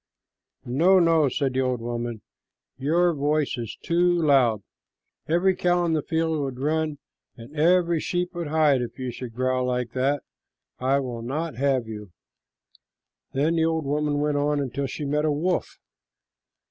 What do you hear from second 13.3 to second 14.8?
Then the old woman went on